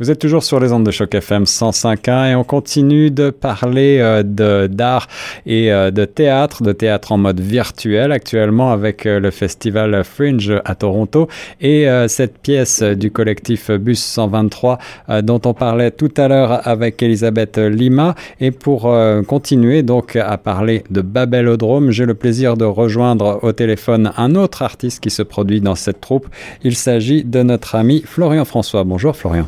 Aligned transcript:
Vous 0.00 0.10
êtes 0.10 0.18
toujours 0.18 0.42
sur 0.42 0.60
les 0.60 0.72
ondes 0.72 0.86
de 0.86 0.90
choc 0.90 1.14
FM 1.14 1.44
105.1 1.44 2.30
et 2.30 2.34
on 2.34 2.42
continue 2.42 3.10
de 3.10 3.28
parler 3.28 3.98
euh, 4.00 4.22
de 4.22 4.66
d'art 4.66 5.06
et 5.44 5.70
euh, 5.70 5.90
de 5.90 6.06
théâtre, 6.06 6.62
de 6.62 6.72
théâtre 6.72 7.12
en 7.12 7.18
mode 7.18 7.38
virtuel 7.38 8.10
actuellement 8.10 8.72
avec 8.72 9.04
euh, 9.04 9.20
le 9.20 9.30
festival 9.30 10.02
Fringe 10.02 10.54
à 10.64 10.74
Toronto 10.74 11.28
et 11.60 11.86
cette 12.08 12.38
pièce 12.38 12.82
du 12.82 13.10
collectif 13.10 13.70
Bus 13.70 14.02
123 14.02 14.78
dont 15.22 15.40
on 15.44 15.52
parlait 15.52 15.90
tout 15.90 16.12
à 16.16 16.28
l'heure 16.28 16.66
avec 16.66 17.02
Elisabeth 17.02 17.58
Lima 17.58 18.14
et 18.40 18.52
pour 18.52 18.90
continuer 19.26 19.82
donc 19.82 20.16
à 20.16 20.38
parler 20.38 20.84
de 20.90 21.02
Babelodrome, 21.02 21.90
j'ai 21.90 22.06
le 22.06 22.14
plaisir 22.14 22.56
de 22.56 22.64
rejoindre 22.64 23.40
au 23.42 23.52
téléphone 23.52 24.12
un 24.16 24.34
autre 24.34 24.62
artiste 24.62 25.00
qui 25.00 25.10
se 25.10 25.22
produit 25.22 25.60
dans 25.60 25.74
cette 25.74 26.00
troupe. 26.00 26.28
Il 26.62 26.76
s'agit 26.76 27.24
de 27.24 27.42
notre 27.42 27.74
ami 27.74 28.02
Florian 28.06 28.46
François. 28.46 28.84
Bonjour 28.84 29.14
Florian. 29.14 29.46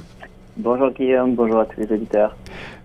Bonjour 0.59 0.91
Guillaume, 0.91 1.35
bonjour 1.35 1.61
à 1.61 1.65
tous 1.65 1.81
les 1.81 1.91
auditeurs. 1.91 2.37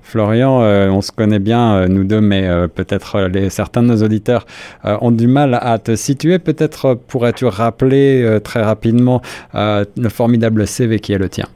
Florian, 0.01 0.61
euh, 0.61 0.89
on 0.89 1.01
se 1.01 1.11
connaît 1.11 1.39
bien, 1.39 1.75
euh, 1.75 1.87
nous 1.89 2.05
deux, 2.05 2.21
mais 2.21 2.47
euh, 2.47 2.69
peut-être 2.69 3.29
certains 3.49 3.83
de 3.83 3.87
nos 3.87 4.03
auditeurs 4.03 4.45
ont 4.85 5.11
du 5.11 5.27
mal 5.27 5.59
à 5.61 5.77
te 5.77 5.97
situer. 5.97 6.39
Peut-être 6.39 6.93
pourrais-tu 6.93 7.45
rappeler 7.45 8.39
très 8.41 8.63
rapidement 8.63 9.21
le 9.53 10.09
formidable 10.09 10.65
CV 10.65 10.99
qui 10.99 11.11
est 11.11 11.17
le 11.17 11.27
tien? 11.27 11.47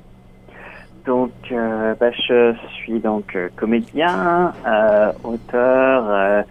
Donc, 1.06 1.32
bah, 1.50 2.12
je 2.12 2.54
suis 2.76 3.00
donc 3.00 3.38
comédien, 3.56 4.52
auteur, 5.24 6.44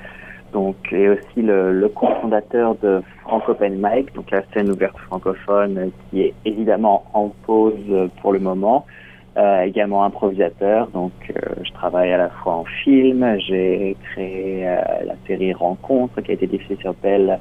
donc 0.55 0.77
et 0.91 1.11
aussi 1.11 1.43
le, 1.43 1.79
le 1.79 1.89
cofondateur 1.89 2.77
de 2.77 3.03
Franco 3.23 3.55
Mic, 3.61 4.15
donc 4.15 4.31
la 4.31 4.43
scène 4.55 4.71
ouverte 4.71 4.97
francophone 5.07 5.91
qui 6.09 6.23
est 6.23 6.35
évidemment 6.47 7.05
en 7.13 7.31
pause 7.45 8.11
pour 8.23 8.33
le 8.33 8.39
moment. 8.39 8.87
Euh, 9.37 9.63
également 9.63 10.03
improvisateur, 10.03 10.89
donc 10.89 11.13
euh, 11.31 11.55
je 11.63 11.71
travaille 11.71 12.13
à 12.13 12.19
la 12.19 12.31
fois 12.31 12.55
en 12.55 12.65
film, 12.65 13.39
j'ai 13.39 13.97
créé 14.11 14.67
euh, 14.67 14.81
la 15.07 15.15
série 15.25 15.53
Rencontre 15.53 16.21
qui 16.21 16.33
a 16.33 16.35
été 16.35 16.49
diffusée 16.49 16.81
sur 16.81 16.95
Bell. 16.95 17.39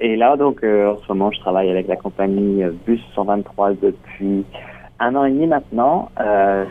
et 0.00 0.14
là, 0.14 0.36
donc, 0.36 0.62
en 0.62 0.96
ce 0.98 1.12
moment, 1.12 1.32
je 1.32 1.40
travaille 1.40 1.68
avec 1.68 1.88
la 1.88 1.96
compagnie 1.96 2.62
Bus 2.86 3.00
123 3.16 3.72
depuis 3.82 4.44
un 5.00 5.16
an 5.16 5.24
et 5.24 5.32
demi 5.32 5.48
maintenant 5.48 6.10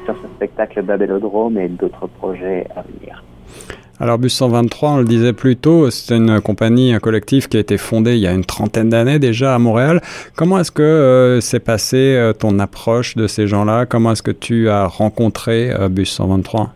sur 0.06 0.16
ce 0.22 0.28
spectacle 0.36 0.84
Babelodrome 0.84 1.58
et 1.58 1.68
d'autres 1.68 2.08
projets 2.08 2.66
à 2.78 2.84
venir. 2.84 3.24
Alors 4.00 4.20
Bus 4.20 4.32
123, 4.36 4.92
on 4.92 4.98
le 4.98 5.06
disait 5.06 5.34
plus 5.34 5.56
tôt, 5.56 5.90
c'est 5.90 6.16
une 6.16 6.40
compagnie, 6.40 6.94
un 6.94 7.00
collectif 7.00 7.50
qui 7.50 7.58
a 7.58 7.60
été 7.60 7.80
fondé 7.80 8.14
il 8.14 8.20
y 8.20 8.28
a 8.28 8.32
une 8.32 8.46
trentaine 8.46 8.90
d'années 8.90 9.18
déjà 9.18 9.56
à 9.56 9.58
Montréal. 9.58 10.02
Comment 10.36 10.60
est-ce 10.60 10.72
que 10.72 10.84
euh, 10.84 11.42
s'est 11.42 11.60
passé 11.60 12.16
euh, 12.16 12.32
ton 12.32 12.60
approche 12.60 13.16
de 13.16 13.26
ces 13.26 13.48
gens-là? 13.48 13.88
Comment 13.88 14.12
est-ce 14.12 14.22
que 14.22 14.30
tu 14.30 14.70
as 14.70 14.86
rencontré 14.86 15.72
euh, 15.72 15.90
Bus 15.90 16.12
123 16.12 16.74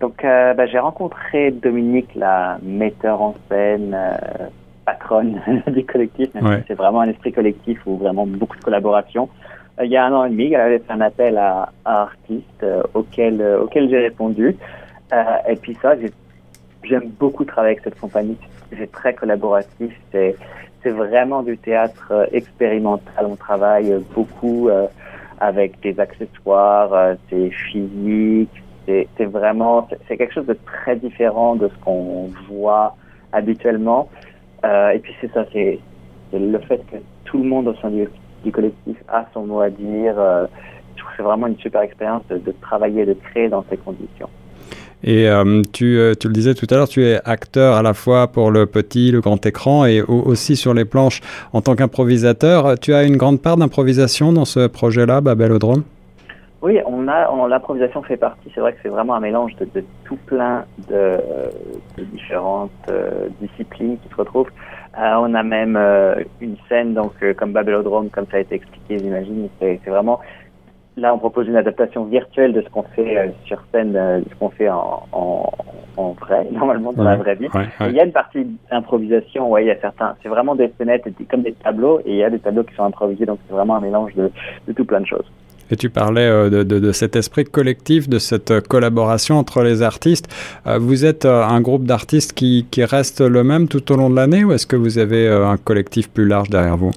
Donc 0.00 0.22
bah, 0.22 0.66
j'ai 0.66 0.78
rencontré 0.78 1.50
Dominique, 1.50 2.10
la 2.14 2.58
metteur 2.62 3.22
en 3.22 3.34
scène, 3.48 3.96
patronne 4.84 5.40
du 5.68 5.82
collectif. 5.86 6.28
C'est 6.68 6.74
vraiment 6.74 7.00
un 7.00 7.08
esprit 7.08 7.32
collectif 7.32 7.80
où 7.86 7.96
vraiment 7.96 8.26
beaucoup 8.26 8.58
de 8.58 8.64
collaboration. 8.64 9.30
il 9.82 9.90
y 9.90 9.96
a 9.96 10.04
un 10.04 10.12
an 10.12 10.26
et 10.26 10.30
demi, 10.30 10.52
elle 10.52 10.60
avait 10.60 10.78
fait 10.80 10.92
un 10.92 11.00
appel 11.00 11.38
à, 11.38 11.70
artistes 11.86 12.66
auquel, 12.92 13.42
auquel 13.62 13.88
j'ai 13.88 14.00
répondu. 14.00 14.58
et 15.48 15.56
puis 15.56 15.74
ça, 15.80 15.98
j'ai 15.98 16.10
J'aime 16.84 17.08
beaucoup 17.18 17.44
travailler 17.44 17.72
avec 17.72 17.84
cette 17.84 17.98
compagnie. 17.98 18.36
C'est 18.76 18.92
très 18.92 19.14
collaboratif. 19.14 19.92
C'est 20.12 20.36
vraiment 20.90 21.42
du 21.42 21.56
théâtre 21.56 22.08
euh, 22.10 22.26
expérimental. 22.32 23.26
On 23.26 23.36
travaille 23.36 23.94
beaucoup 24.14 24.68
euh, 24.68 24.86
avec 25.40 25.80
des 25.80 25.98
accessoires, 25.98 26.92
euh, 26.92 27.14
c'est 27.30 27.50
physique. 27.50 28.50
C'est 28.86 29.24
vraiment 29.24 29.88
c'est 30.06 30.18
quelque 30.18 30.34
chose 30.34 30.44
de 30.44 30.58
très 30.66 30.96
différent 30.96 31.56
de 31.56 31.68
ce 31.68 31.84
qu'on 31.84 32.28
voit 32.50 32.94
habituellement. 33.32 34.10
et 34.62 34.98
puis 34.98 35.14
c'est 35.22 35.32
ça, 35.32 35.46
c'est 35.54 35.80
le 36.34 36.58
fait 36.58 36.84
que 36.92 36.96
tout 37.24 37.38
le 37.38 37.44
monde 37.44 37.68
au 37.68 37.74
sein 37.76 37.88
du, 37.88 38.06
collectif 38.52 38.98
a 39.08 39.24
son 39.32 39.46
mot 39.46 39.60
à 39.60 39.70
dire. 39.70 40.16
c'est 41.16 41.22
vraiment 41.22 41.46
une 41.46 41.56
super 41.56 41.80
expérience 41.80 42.26
de, 42.28 42.36
de 42.36 42.52
travailler, 42.60 43.06
de 43.06 43.14
créer 43.14 43.48
dans 43.48 43.64
ces 43.70 43.78
conditions. 43.78 44.28
Et 45.04 45.28
euh, 45.28 45.60
tu, 45.72 45.98
euh, 45.98 46.14
tu, 46.18 46.28
le 46.28 46.32
disais 46.32 46.54
tout 46.54 46.66
à 46.70 46.76
l'heure, 46.76 46.88
tu 46.88 47.04
es 47.04 47.20
acteur 47.26 47.76
à 47.76 47.82
la 47.82 47.92
fois 47.92 48.26
pour 48.26 48.50
le 48.50 48.64
petit, 48.64 49.10
le 49.10 49.20
grand 49.20 49.44
écran 49.44 49.84
et 49.84 50.00
aussi 50.00 50.56
sur 50.56 50.72
les 50.72 50.86
planches 50.86 51.20
en 51.52 51.60
tant 51.60 51.76
qu'improvisateur. 51.76 52.78
Tu 52.78 52.94
as 52.94 53.04
une 53.04 53.18
grande 53.18 53.42
part 53.42 53.58
d'improvisation 53.58 54.32
dans 54.32 54.46
ce 54.46 54.66
projet-là, 54.66 55.20
Babelodrome? 55.20 55.82
Oui, 56.62 56.78
on 56.86 57.46
l'improvisation 57.46 58.02
fait 58.02 58.16
partie. 58.16 58.50
C'est 58.54 58.62
vrai 58.62 58.72
que 58.72 58.78
c'est 58.82 58.88
vraiment 58.88 59.14
un 59.14 59.20
mélange 59.20 59.54
de, 59.56 59.84
tout 60.04 60.16
plein 60.24 60.64
de, 60.88 61.18
différentes 61.98 62.70
euh, 62.88 63.28
disciplines 63.42 63.98
qui 63.98 64.08
se 64.08 64.14
retrouvent. 64.16 64.48
on 64.96 65.34
a 65.34 65.42
même 65.42 65.78
une 66.40 66.56
scène, 66.70 66.94
donc 66.94 67.12
comme 67.36 67.52
Babelodrome, 67.52 68.08
comme 68.08 68.24
ça 68.30 68.38
a 68.38 68.40
été 68.40 68.54
expliqué, 68.54 68.98
j'imagine. 68.98 69.50
C'est 69.60 69.78
vraiment 69.86 70.20
Là, 70.96 71.12
on 71.12 71.18
propose 71.18 71.48
une 71.48 71.56
adaptation 71.56 72.04
virtuelle 72.04 72.52
de 72.52 72.62
ce 72.62 72.68
qu'on 72.68 72.84
fait 72.84 73.18
euh, 73.18 73.26
sur 73.46 73.60
scène, 73.72 73.96
euh, 73.96 74.20
ce 74.30 74.34
qu'on 74.36 74.50
fait 74.50 74.68
en, 74.68 75.02
en, 75.10 75.50
en, 75.96 76.12
vrai, 76.12 76.46
normalement 76.52 76.92
dans 76.92 77.02
la 77.02 77.16
vraie 77.16 77.34
vie. 77.34 77.48
Il 77.80 77.92
y 77.92 78.00
a 78.00 78.04
une 78.04 78.12
partie 78.12 78.46
d'improvisation, 78.70 79.50
ouais, 79.50 79.64
il 79.64 79.66
y 79.66 79.72
a 79.72 79.80
certains, 79.80 80.14
c'est 80.22 80.28
vraiment 80.28 80.54
des 80.54 80.68
fenêtres 80.68 81.08
comme 81.28 81.42
des 81.42 81.52
tableaux, 81.52 82.00
et 82.04 82.12
il 82.12 82.16
y 82.16 82.24
a 82.24 82.30
des 82.30 82.38
tableaux 82.38 82.62
qui 82.62 82.74
sont 82.76 82.84
improvisés, 82.84 83.26
donc 83.26 83.40
c'est 83.48 83.54
vraiment 83.54 83.76
un 83.76 83.80
mélange 83.80 84.14
de, 84.14 84.30
de 84.68 84.72
tout 84.72 84.84
plein 84.84 85.00
de 85.00 85.06
choses. 85.06 85.28
Et 85.70 85.76
tu 85.76 85.90
parlais 85.90 86.28
euh, 86.28 86.48
de, 86.48 86.62
de, 86.62 86.78
de, 86.78 86.92
cet 86.92 87.16
esprit 87.16 87.44
collectif, 87.44 88.08
de 88.08 88.20
cette 88.20 88.60
collaboration 88.68 89.36
entre 89.36 89.62
les 89.62 89.82
artistes. 89.82 90.28
Vous 90.78 91.04
êtes 91.04 91.24
un 91.24 91.60
groupe 91.60 91.84
d'artistes 91.84 92.34
qui, 92.34 92.68
qui 92.70 92.84
reste 92.84 93.20
le 93.20 93.42
même 93.42 93.66
tout 93.66 93.90
au 93.90 93.96
long 93.96 94.10
de 94.10 94.14
l'année 94.14 94.44
ou 94.44 94.52
est-ce 94.52 94.66
que 94.66 94.76
vous 94.76 94.98
avez 94.98 95.26
un 95.28 95.56
collectif 95.56 96.08
plus 96.08 96.28
large 96.28 96.50
derrière 96.50 96.76
vous? 96.76 96.92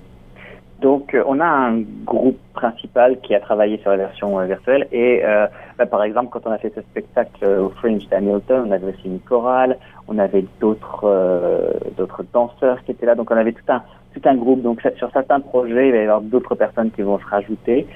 Donc, 0.82 1.16
euh, 1.16 1.24
on 1.26 1.40
a 1.40 1.46
un 1.46 1.82
groupe 2.06 2.38
principal 2.54 3.20
qui 3.22 3.34
a 3.34 3.40
travaillé 3.40 3.80
sur 3.80 3.90
la 3.90 3.98
version 3.98 4.40
euh, 4.40 4.46
virtuelle. 4.46 4.88
Et 4.92 5.22
euh, 5.24 5.48
bah, 5.78 5.88
par 5.88 6.04
exemple, 6.04 6.30
quand 6.32 6.46
on 6.46 6.52
a 6.52 6.60
fait 6.60 6.72
ce 6.76 6.82
spectacle 6.82 7.46
au 7.46 7.70
Fringe 7.70 8.08
d'Hamilton, 8.10 8.66
on 8.68 8.72
avait 8.72 8.94
aussi 8.94 9.06
une 9.06 9.20
chorale, 9.20 9.78
on 10.08 10.20
avait 10.20 10.46
d'autres 10.60 11.74
d'autres 11.98 12.24
danseurs 12.32 12.84
qui 12.84 12.92
étaient 12.92 13.08
là. 13.08 13.16
Donc, 13.16 13.32
on 13.32 13.38
avait 13.38 13.54
tout 13.54 13.70
un 13.70 13.82
tout 14.14 14.22
un 14.26 14.36
groupe. 14.36 14.62
Donc, 14.62 14.88
sur 14.98 15.12
certains 15.12 15.40
projets, 15.40 15.88
il 15.88 15.92
va 15.92 15.98
y 15.98 16.02
avoir 16.02 16.22
d'autres 16.22 16.56
personnes 16.56 16.92
qui 16.92 17.02
vont 17.02 17.18
se 17.18 17.26
rajouter. 17.26 17.88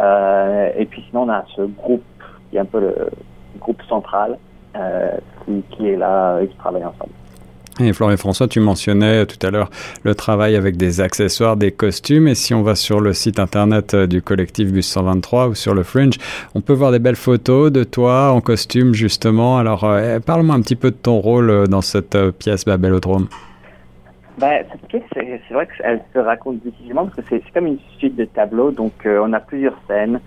et 0.00 0.86
puis, 0.86 1.04
sinon, 1.08 1.22
on 1.22 1.28
a 1.28 1.44
ce 1.54 1.62
groupe 1.62 2.02
qui 2.50 2.56
est 2.56 2.60
un 2.60 2.64
peu 2.64 2.80
le 2.80 2.94
groupe 3.60 3.82
central 3.82 4.38
qui, 5.44 5.62
qui 5.70 5.88
est 5.90 5.96
là 5.96 6.40
et 6.40 6.48
qui 6.48 6.56
travaille 6.56 6.84
ensemble. 6.84 7.12
Et 7.80 7.92
Florian 7.94 8.18
François, 8.18 8.48
tu 8.48 8.60
mentionnais 8.60 9.24
tout 9.24 9.44
à 9.46 9.50
l'heure 9.50 9.70
le 10.04 10.14
travail 10.14 10.56
avec 10.56 10.76
des 10.76 11.00
accessoires, 11.00 11.56
des 11.56 11.72
costumes. 11.72 12.28
Et 12.28 12.34
si 12.34 12.52
on 12.52 12.62
va 12.62 12.74
sur 12.74 13.00
le 13.00 13.14
site 13.14 13.38
internet 13.38 13.94
euh, 13.94 14.06
du 14.06 14.20
collectif 14.20 14.70
Bus 14.70 14.86
123 14.86 15.48
ou 15.48 15.54
sur 15.54 15.74
le 15.74 15.82
Fringe, 15.82 16.16
on 16.54 16.60
peut 16.60 16.74
voir 16.74 16.92
des 16.92 16.98
belles 16.98 17.16
photos 17.16 17.72
de 17.72 17.82
toi 17.82 18.32
en 18.32 18.42
costume, 18.42 18.92
justement. 18.92 19.56
Alors, 19.56 19.84
euh, 19.84 20.20
parle-moi 20.20 20.54
un 20.54 20.60
petit 20.60 20.76
peu 20.76 20.90
de 20.90 20.96
ton 20.96 21.18
rôle 21.18 21.48
euh, 21.48 21.66
dans 21.66 21.80
cette 21.80 22.18
pièce 22.32 22.66
Babelodrome. 22.66 23.28
Ben, 24.38 24.64
cette 24.70 24.86
pièce, 24.88 25.02
c'est 25.14 25.54
vrai 25.54 25.66
qu'elle 25.66 26.02
se 26.12 26.18
raconte 26.18 26.62
difficilement 26.62 27.06
parce 27.06 27.16
que 27.16 27.22
c'est 27.30 27.52
comme 27.54 27.66
une 27.66 27.78
suite 27.98 28.16
de 28.16 28.26
tableaux. 28.26 28.70
Donc, 28.70 28.92
on 29.06 29.32
a 29.32 29.40
plusieurs 29.40 29.78
scènes. 29.88 30.20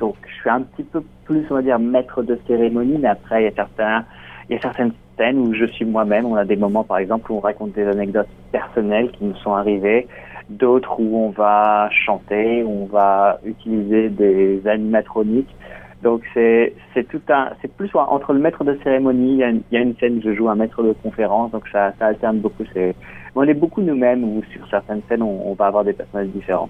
donc, 0.00 0.16
je 0.26 0.34
suis 0.40 0.50
un 0.50 0.62
petit 0.62 0.82
peu 0.82 1.02
plus, 1.24 1.44
on 1.50 1.54
va 1.54 1.62
dire, 1.62 1.78
maître 1.78 2.22
de 2.22 2.38
cérémonie, 2.46 2.98
mais 2.98 3.08
après, 3.08 3.42
il 3.42 3.44
y 3.44 3.48
a 3.48 3.54
certains, 3.54 4.04
il 4.48 4.56
y 4.56 4.58
a 4.58 4.62
certaines 4.62 4.92
où 5.20 5.54
je 5.54 5.66
suis 5.66 5.84
moi-même. 5.84 6.26
On 6.26 6.36
a 6.36 6.44
des 6.44 6.56
moments, 6.56 6.84
par 6.84 6.98
exemple, 6.98 7.30
où 7.32 7.36
on 7.36 7.40
raconte 7.40 7.72
des 7.72 7.86
anecdotes 7.86 8.28
personnelles 8.50 9.10
qui 9.12 9.24
nous 9.24 9.36
sont 9.36 9.54
arrivées, 9.54 10.08
d'autres 10.48 10.98
où 10.98 11.16
on 11.16 11.30
va 11.30 11.88
chanter, 11.90 12.64
on 12.64 12.86
va 12.86 13.38
utiliser 13.44 14.08
des 14.08 14.66
animatroniques. 14.66 15.54
Donc 16.02 16.22
c'est 16.34 16.74
c'est 16.92 17.06
tout 17.06 17.22
un 17.28 17.50
c'est 17.62 17.72
plus 17.72 17.88
entre 17.94 18.32
le 18.32 18.40
maître 18.40 18.64
de 18.64 18.76
cérémonie, 18.82 19.34
il 19.34 19.62
y, 19.70 19.76
a 19.76 19.80
une, 19.80 19.94
scène 19.98 20.18
où 20.18 20.20
je 20.20 20.34
joue 20.34 20.48
un 20.48 20.56
maître 20.56 20.82
de 20.82 20.92
conférence, 20.94 21.52
donc 21.52 21.68
ça 21.68 21.92
ça 22.00 22.06
alterne 22.06 22.40
beaucoup. 22.40 22.64
C'est 22.74 22.96
on 23.36 23.44
est 23.44 23.54
beaucoup 23.54 23.82
nous-mêmes 23.82 24.24
ou 24.24 24.42
sur 24.52 24.66
certaines 24.68 25.02
scènes 25.08 25.22
on 25.22 25.54
va 25.54 25.66
avoir 25.66 25.84
des 25.84 25.92
personnages 25.92 26.26
différents 26.30 26.68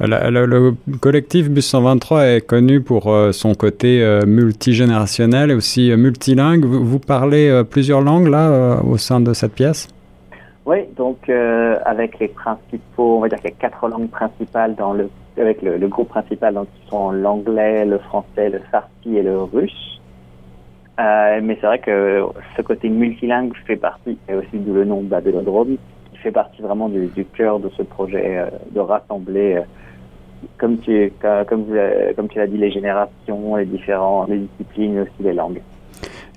le 0.00 0.72
collectif 1.00 1.50
Bus 1.50 1.66
123 1.66 2.26
est 2.26 2.40
connu 2.40 2.80
pour 2.80 3.08
euh, 3.08 3.32
son 3.32 3.54
côté 3.54 4.02
euh, 4.02 4.24
multigénérationnel 4.26 5.50
et 5.50 5.54
aussi 5.54 5.92
euh, 5.92 5.96
multilingue. 5.96 6.64
Vous, 6.64 6.98
parlez 6.98 7.62
plusieurs 7.68 8.00
langues 8.00 8.28
là 8.28 8.80
au 8.82 8.96
sein 8.96 9.20
de 9.20 9.32
cette 9.32 9.52
pièce? 9.52 9.88
Oui, 10.66 10.78
donc 10.96 11.28
avec 11.28 12.18
les 12.18 12.28
principaux, 12.28 13.16
on 13.16 13.20
va 13.20 13.28
dire 13.28 13.38
a 13.44 13.50
quatre 13.50 13.88
langues 13.88 14.10
principales 14.10 14.74
dans 14.76 14.92
le, 14.92 15.08
avec 15.38 15.62
le, 15.62 15.88
groupe 15.88 16.08
principal, 16.08 16.54
donc 16.54 16.68
qui 16.74 16.88
sont 16.88 17.10
l'anglais, 17.10 17.84
le 17.84 17.98
français, 17.98 18.50
le 18.50 18.60
farsi 18.70 19.16
et 19.16 19.22
le 19.22 19.42
russe. 19.42 20.00
Mais 20.98 21.56
c'est 21.60 21.66
vrai 21.66 21.78
que 21.78 22.22
ce 22.56 22.62
côté 22.62 22.88
multilingue 22.88 23.52
fait 23.66 23.76
partie, 23.76 24.18
et 24.28 24.34
aussi 24.34 24.58
d'où 24.58 24.74
le 24.74 24.84
nom 24.84 25.02
Babylodrome, 25.02 25.76
qui 26.12 26.18
fait 26.18 26.30
partie 26.30 26.62
vraiment 26.62 26.88
du, 26.88 27.10
cœur 27.36 27.58
de 27.58 27.70
ce 27.70 27.82
projet 27.82 28.44
de 28.70 28.80
rassembler, 28.80 29.62
comme 30.58 30.78
tu, 30.78 31.12
comme, 31.20 31.66
comme 32.16 32.28
tu 32.28 32.38
l'as 32.38 32.46
dit, 32.46 32.56
les 32.56 32.70
générations, 32.70 33.56
les 33.56 33.66
différents, 33.66 34.26
les 34.28 34.38
disciplines, 34.38 34.94
mais 34.94 35.00
aussi 35.02 35.22
les 35.22 35.32
langues. 35.32 35.60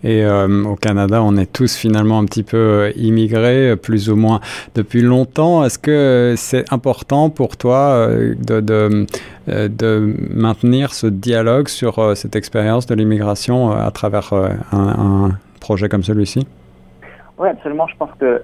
Et 0.03 0.25
euh, 0.25 0.65
au 0.65 0.75
Canada, 0.75 1.23
on 1.23 1.37
est 1.37 1.51
tous 1.51 1.77
finalement 1.77 2.19
un 2.19 2.25
petit 2.25 2.43
peu 2.43 2.57
euh, 2.57 2.91
immigrés, 2.97 3.77
plus 3.77 4.09
ou 4.09 4.17
moins 4.17 4.41
depuis 4.75 5.01
longtemps. 5.01 5.63
Est-ce 5.63 5.79
que 5.79 6.33
c'est 6.35 6.71
important 6.73 7.29
pour 7.29 7.55
toi 7.55 8.09
de, 8.09 8.59
de, 8.59 9.05
de, 9.47 10.15
maintenir 10.29 10.93
ce 10.93 11.07
dialogue 11.07 11.69
sur 11.69 12.17
cette 12.17 12.35
expérience 12.35 12.85
de 12.85 12.95
l'immigration 12.95 13.71
à 13.71 13.89
travers 13.91 14.33
un, 14.33 14.57
un, 14.73 15.29
projet 15.61 15.87
comme 15.87 16.03
celui-ci? 16.03 16.45
Oui, 17.37 17.47
absolument. 17.47 17.87
Je 17.87 17.95
pense 17.95 18.11
que 18.19 18.43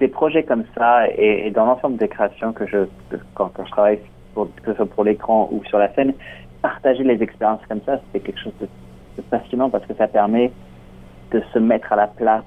des 0.00 0.08
projets 0.08 0.44
comme 0.44 0.64
ça 0.76 1.08
et, 1.08 1.50
dans 1.50 1.66
l'ensemble 1.66 1.96
des 1.96 2.08
créations 2.08 2.52
que 2.52 2.66
je, 2.66 2.78
quand, 3.34 3.50
quand 3.54 3.64
je 3.64 3.70
travaille, 3.70 3.98
pour, 4.38 4.54
que 4.62 4.70
ce 4.70 4.76
soit 4.76 4.86
pour 4.86 5.02
l'écran 5.02 5.48
ou 5.50 5.64
sur 5.64 5.78
la 5.78 5.92
scène, 5.94 6.12
partager 6.62 7.02
les 7.02 7.20
expériences 7.22 7.60
comme 7.68 7.80
ça, 7.84 8.00
c'est 8.12 8.20
quelque 8.20 8.38
chose 8.40 8.52
de, 8.60 8.68
de 9.16 9.22
passionnant 9.22 9.68
parce 9.68 9.84
que 9.86 9.94
ça 9.94 10.06
permet 10.06 10.52
de 11.32 11.42
se 11.52 11.58
mettre 11.58 11.92
à 11.92 11.96
la 11.96 12.06
place 12.06 12.44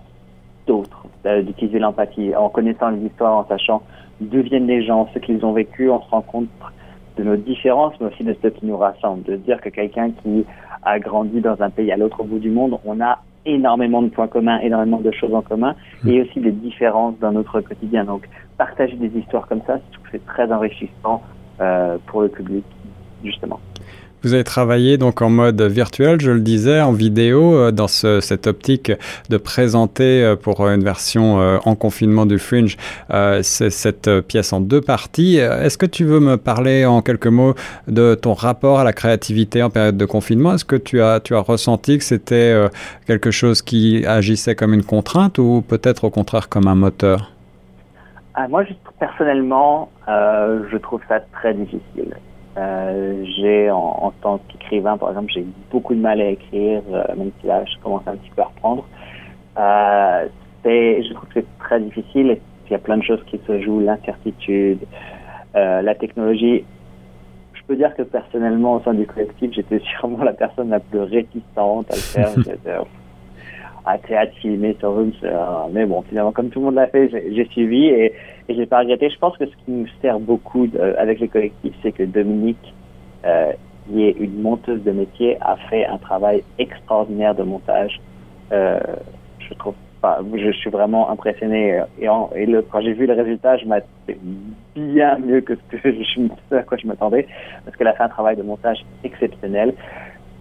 d'autres, 0.67 1.05
d'utiliser 1.43 1.79
l'empathie, 1.79 2.33
en 2.35 2.49
connaissant 2.49 2.89
les 2.89 3.05
histoires, 3.05 3.37
en 3.37 3.47
sachant 3.47 3.83
d'où 4.21 4.41
viennent 4.41 4.67
les 4.67 4.83
gens, 4.83 5.09
ce 5.13 5.19
qu'ils 5.19 5.43
ont 5.45 5.51
vécu, 5.51 5.89
on 5.89 6.01
se 6.01 6.09
rend 6.09 6.21
compte 6.21 6.47
de 7.17 7.23
nos 7.23 7.35
différences, 7.35 7.93
mais 7.99 8.07
aussi 8.07 8.23
de 8.23 8.35
ce 8.41 8.47
qui 8.47 8.65
nous 8.65 8.77
rassemble. 8.77 9.23
De 9.23 9.35
dire 9.35 9.59
que 9.59 9.69
quelqu'un 9.69 10.11
qui 10.11 10.45
a 10.83 10.99
grandi 10.99 11.41
dans 11.41 11.61
un 11.61 11.69
pays 11.69 11.91
à 11.91 11.97
l'autre 11.97 12.23
bout 12.23 12.39
du 12.39 12.49
monde, 12.49 12.79
on 12.85 13.01
a 13.01 13.19
énormément 13.45 14.01
de 14.01 14.09
points 14.09 14.27
communs, 14.27 14.59
énormément 14.59 15.01
de 15.01 15.11
choses 15.11 15.33
en 15.33 15.41
commun, 15.41 15.75
mmh. 16.03 16.09
et 16.09 16.21
aussi 16.21 16.39
des 16.39 16.51
différences 16.51 17.15
dans 17.19 17.31
notre 17.31 17.59
quotidien. 17.59 18.05
Donc, 18.05 18.29
partager 18.57 18.95
des 18.95 19.11
histoires 19.17 19.47
comme 19.47 19.61
ça, 19.67 19.79
c'est 20.11 20.23
très 20.25 20.51
enrichissant 20.51 21.21
euh, 21.23 21.40
pour 22.07 22.21
le 22.21 22.29
public, 22.29 22.63
justement. 23.23 23.59
Vous 24.23 24.33
avez 24.33 24.43
travaillé 24.43 24.97
donc 24.97 25.21
en 25.23 25.31
mode 25.31 25.59
virtuel, 25.63 26.21
je 26.21 26.29
le 26.29 26.41
disais, 26.41 26.79
en 26.79 26.91
vidéo, 26.91 27.55
euh, 27.55 27.71
dans 27.71 27.87
ce, 27.87 28.19
cette 28.19 28.45
optique 28.45 28.91
de 29.29 29.37
présenter 29.37 30.23
euh, 30.23 30.35
pour 30.35 30.67
une 30.67 30.83
version 30.83 31.41
euh, 31.41 31.57
en 31.65 31.73
confinement 31.73 32.27
du 32.27 32.37
Fringe 32.37 32.77
cette 33.41 34.09
pièce 34.21 34.53
en 34.53 34.61
deux 34.61 34.81
parties. 34.81 35.37
Est-ce 35.37 35.77
que 35.77 35.85
tu 35.85 36.05
veux 36.05 36.19
me 36.19 36.37
parler 36.37 36.85
en 36.85 37.01
quelques 37.01 37.27
mots 37.27 37.55
de 37.87 38.15
ton 38.15 38.33
rapport 38.33 38.79
à 38.79 38.83
la 38.83 38.93
créativité 38.93 39.63
en 39.63 39.69
période 39.69 39.97
de 39.97 40.05
confinement? 40.05 40.53
Est-ce 40.53 40.65
que 40.65 40.75
tu 40.75 41.01
as 41.01 41.21
ressenti 41.31 41.97
que 41.97 42.03
c'était 42.03 42.55
quelque 43.07 43.31
chose 43.31 43.61
qui 43.61 44.05
agissait 44.05 44.55
comme 44.55 44.73
une 44.73 44.83
contrainte 44.83 45.39
ou 45.39 45.63
peut-être 45.67 46.03
au 46.03 46.09
contraire 46.09 46.49
comme 46.49 46.67
un 46.67 46.75
moteur? 46.75 47.31
Ah, 48.43 48.47
Moi, 48.47 48.63
personnellement, 48.99 49.89
je 50.07 50.77
trouve 50.77 51.01
ça 51.07 51.19
très 51.19 51.53
difficile. 51.53 52.15
Euh, 52.57 53.23
j'ai 53.37 53.71
en, 53.71 53.77
en, 53.77 54.11
tant 54.11 54.39
qu'écrivain, 54.49 54.97
par 54.97 55.09
exemple, 55.09 55.31
j'ai 55.33 55.45
beaucoup 55.71 55.95
de 55.95 56.01
mal 56.01 56.19
à 56.19 56.25
écrire, 56.25 56.81
euh, 56.91 57.03
même 57.15 57.31
si 57.39 57.47
là 57.47 57.63
je 57.65 57.81
commence 57.81 58.03
un 58.07 58.17
petit 58.17 58.29
peu 58.35 58.41
à 58.41 58.45
reprendre. 58.45 58.85
Euh, 59.57 60.27
je 60.65 61.13
trouve 61.13 61.29
que 61.29 61.39
c'est 61.39 61.57
très 61.59 61.79
difficile. 61.79 62.37
Il 62.65 62.71
y 62.71 62.75
a 62.75 62.79
plein 62.79 62.97
de 62.97 63.03
choses 63.03 63.23
qui 63.27 63.39
se 63.47 63.61
jouent, 63.61 63.79
l'incertitude, 63.79 64.79
euh, 65.55 65.81
la 65.81 65.95
technologie. 65.95 66.65
Je 67.53 67.61
peux 67.67 67.75
dire 67.75 67.95
que 67.95 68.01
personnellement, 68.03 68.75
au 68.75 68.81
sein 68.81 68.93
du 68.93 69.05
collectif, 69.05 69.51
j'étais 69.53 69.79
sûrement 69.79 70.23
la 70.23 70.33
personne 70.33 70.69
la 70.69 70.79
plus 70.79 70.99
réticente 70.99 71.89
à 71.89 71.95
le 71.95 72.01
faire. 72.01 72.29
théâtre 74.07 74.33
filmé 74.41 74.75
sur 74.79 74.93
Zoom. 74.93 75.11
mais 75.71 75.85
bon, 75.85 76.01
finalement, 76.03 76.31
comme 76.31 76.49
tout 76.49 76.59
le 76.59 76.65
monde 76.65 76.75
l'a 76.75 76.87
fait, 76.87 77.09
j'ai 77.09 77.45
suivi 77.45 77.85
et, 77.85 78.13
et 78.47 78.55
j'ai 78.55 78.65
pas 78.65 78.79
regretté. 78.79 79.09
Je 79.09 79.17
pense 79.17 79.37
que 79.37 79.45
ce 79.45 79.51
qui 79.65 79.71
nous 79.71 79.87
sert 80.01 80.19
beaucoup 80.19 80.67
avec 80.97 81.19
les 81.19 81.27
collectifs, 81.27 81.73
c'est 81.81 81.91
que 81.91 82.03
Dominique, 82.03 82.73
euh, 83.25 83.51
qui 83.87 84.03
est 84.03 84.15
une 84.19 84.41
monteuse 84.41 84.83
de 84.83 84.91
métier, 84.91 85.37
a 85.41 85.55
fait 85.69 85.85
un 85.85 85.97
travail 85.97 86.43
extraordinaire 86.57 87.35
de 87.35 87.43
montage. 87.43 87.99
Euh, 88.51 88.79
je 89.39 89.53
trouve 89.55 89.75
pas, 90.01 90.19
je, 90.35 90.51
suis 90.51 90.69
vraiment 90.69 91.09
impressionné 91.09 91.81
et, 91.99 92.05
quand 92.05 92.81
j'ai 92.81 92.93
vu 92.93 93.05
le 93.05 93.13
résultat, 93.13 93.57
je 93.57 93.65
m'attendais 93.65 94.17
bien 94.75 95.17
mieux 95.19 95.41
que 95.41 95.55
ce 95.55 95.77
je, 95.83 96.55
à 96.55 96.63
quoi 96.63 96.77
je 96.77 96.87
m'attendais 96.87 97.27
parce 97.65 97.75
qu'elle 97.77 97.87
a 97.87 97.93
fait 97.93 98.03
un 98.03 98.09
travail 98.09 98.35
de 98.35 98.43
montage 98.43 98.83
exceptionnel. 99.03 99.73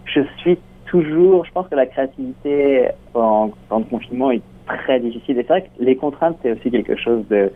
Je 0.05 0.21
suis 0.37 0.57
toujours, 0.91 1.45
je 1.45 1.51
pense 1.53 1.69
que 1.69 1.75
la 1.75 1.85
créativité 1.85 2.89
en 3.13 3.51
temps 3.69 3.79
de 3.79 3.85
confinement 3.85 4.29
est 4.29 4.41
très 4.67 4.99
difficile. 4.99 5.39
Et 5.39 5.43
c'est 5.43 5.47
vrai 5.47 5.61
que 5.61 5.69
les 5.79 5.95
contraintes, 5.95 6.37
c'est 6.43 6.51
aussi 6.51 6.69
quelque 6.69 6.97
chose 6.97 7.25
de, 7.29 7.49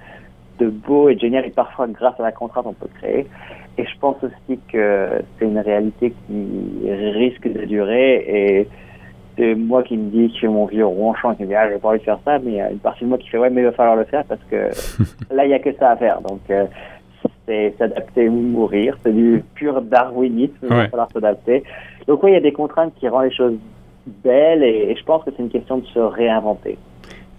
de 0.60 0.70
beau 0.70 1.10
et 1.10 1.16
de 1.16 1.20
génial. 1.20 1.46
Et 1.46 1.50
parfois, 1.50 1.86
grâce 1.88 2.18
à 2.18 2.24
la 2.24 2.32
contrainte, 2.32 2.66
on 2.66 2.74
peut 2.74 2.88
créer. 3.02 3.28
Et 3.78 3.86
je 3.86 4.00
pense 4.00 4.16
aussi 4.24 4.58
que 4.72 5.22
c'est 5.38 5.46
une 5.46 5.60
réalité 5.60 6.12
qui 6.12 6.90
risque 6.90 7.52
de 7.52 7.66
durer. 7.66 8.24
Et 8.26 8.70
c'est 9.38 9.54
moi 9.54 9.84
qui 9.84 9.98
me 9.98 10.10
dis, 10.10 10.34
fais 10.40 10.48
mon 10.48 10.66
vieux 10.66 10.86
ronchon, 10.86 11.36
qui 11.36 11.44
me 11.44 11.50
dit, 11.50 11.56
ah, 11.56 11.70
j'ai 11.70 11.78
pas 11.78 11.90
envie 11.90 12.00
de 12.00 12.04
faire 12.04 12.20
ça, 12.24 12.40
mais 12.40 12.52
il 12.52 12.56
y 12.56 12.62
a 12.62 12.72
une 12.72 12.80
partie 12.80 13.04
de 13.04 13.10
moi 13.10 13.18
qui 13.18 13.28
fait, 13.28 13.38
ouais, 13.38 13.50
mais 13.50 13.64
il 13.64 13.66
va 13.66 13.74
falloir 13.74 13.98
le 13.98 14.06
faire 14.06 14.24
parce 14.24 14.44
que 14.50 14.70
là, 15.36 15.44
il 15.44 15.50
n'y 15.50 15.54
a 15.54 15.60
que 15.60 15.74
ça 15.74 15.92
à 15.92 15.98
faire. 15.98 16.22
Donc, 16.22 16.40
euh, 16.50 16.68
c'est 17.48 17.76
s'adapter 17.78 18.28
ou 18.30 18.34
mourir. 18.34 18.98
C'est 19.04 19.14
du 19.14 19.44
pur 19.54 19.82
darwinisme. 19.82 20.54
Il 20.64 20.70
va 20.70 20.90
falloir 20.90 21.10
s'adapter. 21.12 21.64
Donc 22.08 22.24
oui, 22.24 22.32
il 22.32 22.34
y 22.34 22.38
a 22.38 22.42
des 22.42 22.54
contraintes 22.54 22.94
qui 23.00 23.08
rendent 23.08 23.26
les 23.26 23.34
choses 23.34 23.58
belles 24.24 24.64
et, 24.64 24.96
je 24.98 25.04
pense 25.04 25.24
que 25.24 25.32
c'est 25.36 25.42
une 25.42 25.50
question 25.50 25.78
de 25.78 25.86
se 25.88 26.00
réinventer. 26.00 26.78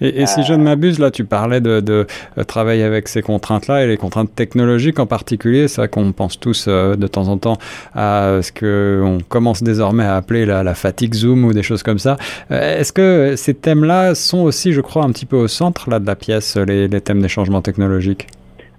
Et, 0.03 0.27
si 0.27 0.43
je 0.43 0.53
ne 0.53 0.63
m'abuse, 0.63 0.99
là, 0.99 1.11
tu 1.11 1.25
parlais 1.25 1.63
de, 1.63 1.81
de, 1.81 2.07
euh, 2.37 2.45
travailler 2.45 2.83
avec 2.83 3.09
ces 3.09 3.23
contraintes-là 3.23 3.83
et 3.83 3.87
les 3.87 3.97
contraintes 3.97 4.35
technologiques 4.35 4.99
en 4.99 5.07
particulier. 5.07 5.69
C'est 5.69 5.81
vrai 5.81 5.89
qu'on 5.89 6.13
pense 6.13 6.39
tous 6.39 6.67
euh, 6.69 6.97
de 6.97 7.07
temps 7.07 7.29
en 7.29 7.39
temps 7.39 7.57
à 7.95 8.41
ce 8.43 8.53
qu'on 8.53 9.25
commence 9.27 9.63
désormais 9.63 10.05
à 10.05 10.17
appeler 10.17 10.45
la, 10.45 10.63
la, 10.63 10.75
fatigue 10.75 11.15
Zoom 11.15 11.47
ou 11.47 11.55
des 11.55 11.63
choses 11.63 11.83
comme 11.83 11.99
ça. 11.99 12.19
Euh, 12.51 12.79
est-ce 12.79 12.93
que 12.93 13.37
ces 13.37 13.55
thèmes-là 13.55 14.15
sont 14.15 14.41
aussi, 14.41 14.73
je 14.73 14.83
crois, 14.83 15.03
un 15.03 15.13
petit 15.13 15.25
peu 15.25 15.37
au 15.37 15.49
centre 15.49 15.89
là, 15.89 15.99
de 15.99 16.07
la 16.07 16.15
pièce, 16.15 16.59
les, 16.59 16.89
les 16.89 17.01
thèmes 17.01 17.23
des 17.23 17.29
changements 17.29 17.63
technologiques? 17.63 18.27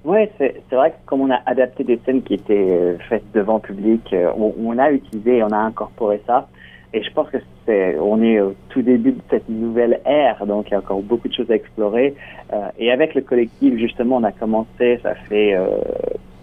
Oui, 0.07 0.19
c'est 0.37 0.53
vrai 0.71 0.91
que 0.91 0.95
comme 1.05 1.19
on 1.19 1.31
a 1.31 1.41
adapté 1.45 1.83
des 1.83 1.99
scènes 2.05 2.23
qui 2.23 2.35
étaient 2.35 2.53
euh, 2.53 2.97
faites 3.09 3.29
devant 3.33 3.59
public, 3.59 4.01
euh, 4.13 4.31
on, 4.37 4.77
a 4.77 4.89
utilisé, 4.89 5.43
on 5.43 5.51
a 5.51 5.57
incorporé 5.57 6.21
ça. 6.25 6.47
Et 6.93 7.03
je 7.03 7.11
pense 7.11 7.29
que 7.29 7.39
c'est, 7.65 7.99
on 7.99 8.21
est 8.23 8.39
au 8.39 8.55
tout 8.69 8.81
début 8.81 9.11
de 9.11 9.21
cette 9.29 9.49
nouvelle 9.49 9.99
ère, 10.05 10.45
donc 10.45 10.67
il 10.69 10.71
y 10.71 10.75
a 10.75 10.79
encore 10.79 11.01
beaucoup 11.01 11.27
de 11.27 11.33
choses 11.33 11.51
à 11.51 11.55
explorer. 11.55 12.15
Euh, 12.53 12.69
et 12.79 12.89
avec 12.89 13.15
le 13.15 13.21
collectif, 13.21 13.77
justement, 13.77 14.15
on 14.15 14.23
a 14.23 14.31
commencé, 14.31 14.97
ça 15.03 15.13
fait 15.13 15.57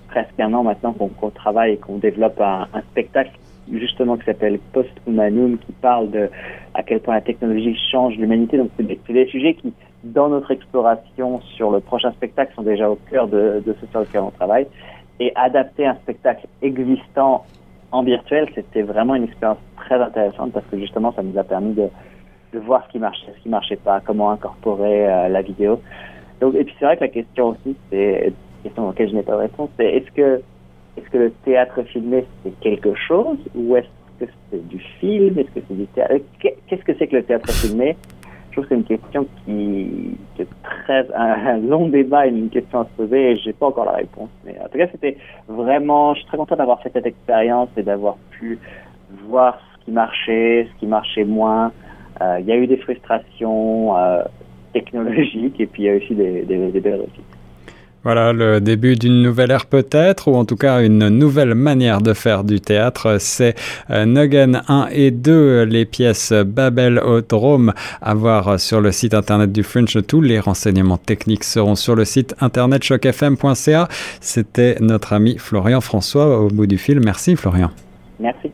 presque 0.09 0.39
un 0.39 0.53
an 0.53 0.63
maintenant 0.63 0.93
qu'on 0.93 1.31
travaille 1.31 1.73
et 1.73 1.77
qu'on 1.79 1.97
développe 1.97 2.39
un, 2.43 2.69
spectacle 2.91 3.33
justement 3.73 4.19
qui 4.19 4.27
s'appelle 4.27 4.59
Post 4.75 4.93
Humanum, 5.07 5.57
qui 5.57 5.73
parle 5.73 6.11
de 6.11 6.29
à 6.75 6.83
quel 6.83 7.01
point 7.01 7.15
la 7.15 7.23
technologie 7.23 7.75
change 7.91 8.19
l'humanité. 8.19 8.59
Donc 8.59 8.69
c'est 8.77 8.87
des, 8.87 9.27
sujets 9.29 9.55
qui 9.55 9.73
dans 10.05 10.29
notre 10.29 10.51
exploration 10.51 11.41
sur 11.57 11.71
le 11.71 11.81
prochain 11.81 12.13
spectacle 12.13 12.53
sont 12.55 12.63
déjà 12.63 12.91
au 12.91 12.99
cœur 13.11 13.27
de, 13.27 13.63
ce 13.67 13.87
sur 13.87 14.01
lequel 14.01 14.21
on 14.21 14.31
travaille. 14.31 14.67
Et 15.21 15.33
adapter 15.35 15.87
un 15.87 15.95
spectacle 15.95 16.47
existant 16.63 17.45
en 17.93 18.03
virtuel, 18.03 18.49
c'était 18.55 18.83
vraiment 18.83 19.15
une 19.15 19.25
expérience 19.25 19.59
très 19.77 20.01
intéressante 20.01 20.53
parce 20.53 20.67
que 20.67 20.79
justement, 20.79 21.13
ça 21.13 21.23
nous 21.23 21.39
a 21.39 21.45
permis 21.45 21.75
de, 21.75 21.89
voir 22.61 22.85
ce 22.87 22.93
qui 22.93 22.99
marchait, 22.99 23.33
ce 23.37 23.43
qui 23.43 23.49
marchait 23.49 23.77
pas, 23.77 24.01
comment 24.01 24.31
incorporer 24.31 25.09
euh, 25.09 25.29
la 25.29 25.43
vidéo. 25.43 25.81
Et 26.41 26.65
puis 26.65 26.75
c'est 26.79 26.85
vrai 26.85 26.97
que 26.97 27.05
la 27.05 27.09
question 27.09 27.49
aussi, 27.49 27.75
c'est 27.91 28.27
une 28.29 28.35
question 28.63 28.89
auquel 28.89 29.09
je 29.09 29.15
n'ai 29.15 29.23
pas 29.23 29.33
de 29.33 29.39
réponse, 29.39 29.71
c'est 29.77 29.87
est-ce 29.87 30.11
que 30.13 30.43
est-ce 30.97 31.11
que 31.11 31.19
le 31.19 31.31
théâtre 31.45 31.83
filmé 31.83 32.25
c'est 32.43 32.53
quelque 32.61 32.95
chose 32.95 33.39
ou 33.57 33.77
est-ce 33.77 33.89
que 34.21 34.31
c'est 34.51 34.69
du 34.69 34.79
film? 35.01 35.37
Est-ce 35.39 35.51
que 35.51 35.61
c'est 35.67 35.77
du 35.77 35.87
théâtre? 35.87 36.15
Qu'est-ce 36.39 36.85
que 36.85 36.93
c'est 36.97 37.09
que 37.09 37.17
le 37.17 37.25
théâtre 37.25 37.51
filmé? 37.51 37.97
Je 38.55 38.61
trouve 38.61 38.69
que 38.69 38.75
c'est 38.75 38.93
une 38.93 38.99
question 38.99 39.27
qui, 39.45 40.17
est 40.39 40.47
très 40.63 41.07
un, 41.13 41.59
long 41.59 41.89
débat, 41.89 42.27
une 42.27 42.51
question 42.51 42.81
à 42.81 42.85
se 42.85 42.91
poser 43.03 43.33
et 43.33 43.37
j'ai 43.37 43.53
pas 43.53 43.67
encore 43.67 43.85
la 43.85 43.97
réponse. 43.97 44.29
Mais 44.45 44.57
en 44.61 44.69
tout 44.69 44.79
cas, 44.79 44.87
c'était 44.93 45.17
vraiment, 45.49 46.15
je 46.15 46.21
suis 46.21 46.29
très 46.29 46.37
content 46.37 46.55
d'avoir 46.55 46.81
fait 46.81 46.91
cette 46.93 47.07
expérience 47.07 47.69
et 47.77 47.83
d'avoir 47.83 48.17
pu 48.31 48.61
voir 49.27 49.59
ce 49.59 49.85
qui 49.85 49.91
marchait, 49.91 50.69
ce 50.73 50.79
qui 50.79 50.87
marchait 50.87 51.25
moins. 51.25 51.73
Euh, 52.21 52.39
il 52.41 52.47
y 52.47 52.53
a 52.53 52.57
eu 52.57 52.69
des 52.69 52.77
frustrations 52.77 53.97
euh, 53.99 54.23
technologiques 54.73 55.61
et 55.61 55.67
puis 55.67 55.83
il 55.83 55.87
y 55.87 55.91
a 55.91 55.97
aussi 55.97 56.15
des, 56.15 56.43
des, 56.43 56.71
des 56.71 56.81
belles. 56.81 57.07
Voilà 58.05 58.33
le 58.33 58.61
début 58.61 58.97
d'une 58.97 59.23
nouvelle 59.23 59.51
ère 59.51 59.67
peut-être, 59.67 60.29
ou 60.29 60.37
en 60.37 60.45
tout 60.45 60.57
cas 60.57 60.83
une 60.83 61.09
nouvelle 61.09 61.55
manière 61.55 62.03
de 62.03 62.13
faire 62.13 62.45
du 62.45 62.61
théâtre. 62.61 63.17
C'est 63.19 63.55
euh, 63.91 64.05
Nuggen 64.05 64.63
1 64.69 64.89
et 64.93 65.11
2, 65.11 65.65
les 65.65 65.87
pièces 65.87 66.33
Babel 66.33 66.99
au 66.99 67.23
Drôme 67.23 67.73
à 68.03 68.15
voir 68.15 68.61
sur 68.61 68.81
le 68.81 68.93
site 68.93 69.15
internet 69.15 69.53
du 69.53 69.63
Fringe. 69.63 69.99
Tous 70.07 70.21
les 70.21 70.39
renseignements 70.39 70.99
techniques 70.99 71.45
seront 71.45 71.77
sur 71.77 71.95
le 71.95 72.05
site 72.05 72.35
internet 72.41 72.83
chocfm.ca. 72.83 73.89
C'était 74.21 74.77
notre 74.81 75.13
ami 75.13 75.39
Florian 75.39 75.81
François 75.81 76.39
au 76.41 76.49
bout 76.49 76.67
du 76.67 76.79
fil. 76.79 77.01
Merci 77.01 77.37
Florian. 77.37 77.71
Merci. 78.21 78.53